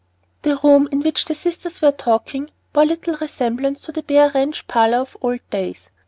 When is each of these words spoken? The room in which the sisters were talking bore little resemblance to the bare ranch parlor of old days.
The 0.41 0.55
room 0.63 0.89
in 0.91 1.01
which 1.01 1.25
the 1.25 1.35
sisters 1.35 1.79
were 1.79 1.91
talking 1.91 2.49
bore 2.73 2.87
little 2.87 3.15
resemblance 3.21 3.81
to 3.81 3.91
the 3.91 4.01
bare 4.01 4.31
ranch 4.31 4.65
parlor 4.67 4.97
of 4.97 5.15
old 5.21 5.47
days. 5.51 5.91